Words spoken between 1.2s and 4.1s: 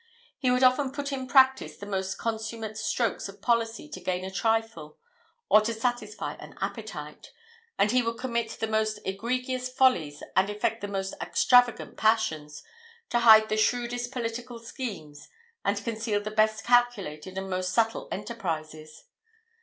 practice the most consummate strokes of policy to